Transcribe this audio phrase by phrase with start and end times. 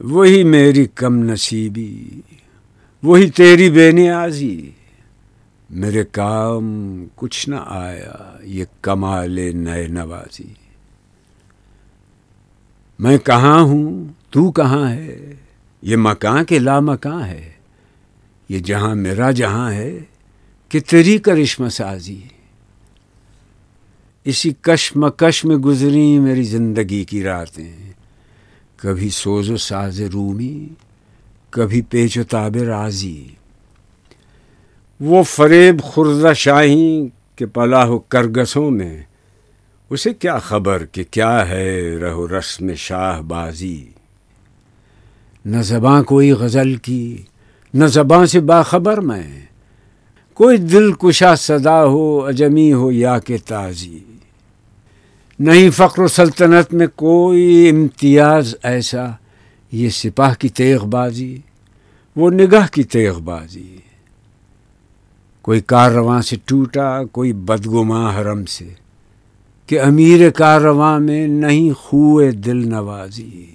[0.00, 2.20] وہی میری کم نصیبی،
[3.02, 4.70] وہی تیری بے نیازی۔
[5.70, 10.54] میرے کام کچھ نہ آیا، یہ کمال نئے نوازی۔
[12.98, 15.34] میں کہاں ہوں؟ تو کہاں ہے؟
[15.82, 17.52] یہ مکان کے لا مکان ہے۔
[18.48, 19.98] یہ جہاں میرا جہاں ہے،
[20.68, 22.20] کہ تیری کرشم سازی۔
[24.24, 27.91] اسی کشمکش میں گزری میری زندگی کی راتیں۔
[28.82, 30.68] کبھی سوز و ساز رومی،
[31.50, 33.26] کبھی پیچ و تاب رازی
[35.00, 39.02] وہ فریب خردہ شاہی کے پلا ہو کرگسوں میں،
[39.90, 43.86] اسے کیا خبر کہ کیا ہے رہو رسم شاہ بازی؟
[45.46, 47.22] نہ زباں کوئی غزل کی،
[47.74, 49.40] نہ زباں سے باخبر میں۔
[50.34, 53.98] کوئی دل کشا صدا ہو، اجمی ہو یا کہ تازی۔
[55.42, 59.06] نہیں، فقر و سلطنت میں کوئی امتیاز ایسا،
[59.72, 61.38] یہ سپاہ کی تیغ بازی،
[62.16, 63.76] وہ نگاہ کی تیغ بازی۔
[65.42, 68.68] کوئی کارواں سے ٹوٹا، کوئی بدگماں حرم سے،
[69.66, 73.46] کہ امیر کارواں میں نہیں، خوئے دل نوازی۔